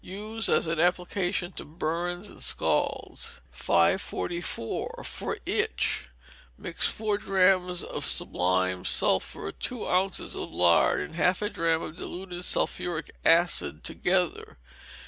[0.03, 3.39] Use as an application to burns and scalds.
[3.51, 5.03] 544.
[5.05, 6.09] For Itch.
[6.57, 11.97] Mix four drachms of sublimed sulphur, two ounces of lard, and half a drachm of
[11.97, 14.57] diluted sulphuric acid together.